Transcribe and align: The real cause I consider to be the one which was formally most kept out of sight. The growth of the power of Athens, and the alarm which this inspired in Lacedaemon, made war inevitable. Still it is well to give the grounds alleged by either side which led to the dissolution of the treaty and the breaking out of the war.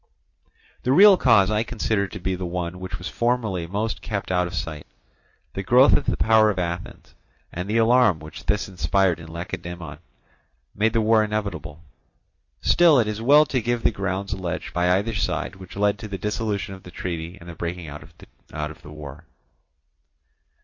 The 0.81 0.91
real 0.91 1.15
cause 1.15 1.51
I 1.51 1.61
consider 1.61 2.07
to 2.07 2.19
be 2.19 2.33
the 2.33 2.43
one 2.47 2.79
which 2.79 2.97
was 2.97 3.07
formally 3.07 3.67
most 3.67 4.01
kept 4.01 4.31
out 4.31 4.47
of 4.47 4.55
sight. 4.55 4.87
The 5.53 5.61
growth 5.61 5.93
of 5.93 6.05
the 6.07 6.17
power 6.17 6.49
of 6.49 6.57
Athens, 6.57 7.13
and 7.53 7.69
the 7.69 7.77
alarm 7.77 8.17
which 8.17 8.47
this 8.47 8.67
inspired 8.67 9.19
in 9.19 9.27
Lacedaemon, 9.31 9.99
made 10.73 10.95
war 10.95 11.23
inevitable. 11.23 11.83
Still 12.61 12.97
it 12.99 13.07
is 13.07 13.21
well 13.21 13.45
to 13.45 13.61
give 13.61 13.83
the 13.83 13.91
grounds 13.91 14.33
alleged 14.33 14.73
by 14.73 14.89
either 14.89 15.13
side 15.13 15.57
which 15.57 15.75
led 15.77 15.99
to 15.99 16.07
the 16.07 16.17
dissolution 16.17 16.73
of 16.73 16.81
the 16.81 16.89
treaty 16.89 17.37
and 17.39 17.47
the 17.47 17.53
breaking 17.53 17.85
out 17.87 18.01
of 18.01 18.81
the 18.81 18.89
war. 18.91 19.25